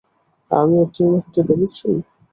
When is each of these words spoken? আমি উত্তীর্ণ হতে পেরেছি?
আমি 0.51 0.75
উত্তীর্ণ 0.83 1.13
হতে 1.17 1.41
পেরেছি? 1.47 1.87